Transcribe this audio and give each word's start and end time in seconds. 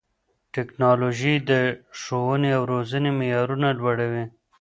ټیکنالوژي 0.53 1.35
د 1.49 1.51
ښوونې 1.99 2.49
او 2.57 2.63
روزنې 2.71 3.11
معیارونه 3.19 3.67
لوړوي. 3.79 4.23